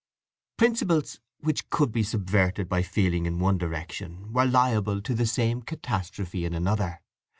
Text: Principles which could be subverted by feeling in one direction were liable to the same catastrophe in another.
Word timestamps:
Principles 0.57 1.19
which 1.41 1.69
could 1.69 1.91
be 1.91 2.01
subverted 2.01 2.67
by 2.67 2.81
feeling 2.81 3.27
in 3.27 3.37
one 3.37 3.59
direction 3.59 4.33
were 4.33 4.45
liable 4.45 4.99
to 4.99 5.13
the 5.13 5.27
same 5.27 5.61
catastrophe 5.61 6.43
in 6.43 6.55
another. 6.55 7.01